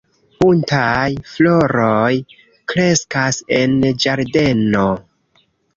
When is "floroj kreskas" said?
1.33-3.41